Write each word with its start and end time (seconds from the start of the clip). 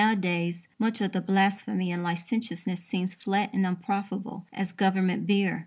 Nowadays, 0.03 0.67
much 0.79 0.99
of 0.99 1.11
the 1.11 1.21
blasphemy 1.21 1.91
and 1.91 2.01
licentiousness 2.01 2.83
seems 2.83 3.13
flat 3.13 3.53
and 3.53 3.67
unprofitable 3.67 4.47
as 4.51 4.71
Government 4.71 5.27
beer. 5.27 5.59